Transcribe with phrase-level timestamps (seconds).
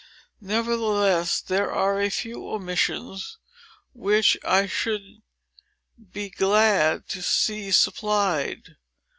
[0.41, 3.37] Nevertheless, there are a few omissions,
[3.93, 5.21] which I should
[6.11, 8.77] be glad to see supplied.